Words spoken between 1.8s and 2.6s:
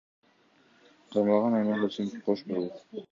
Сим кош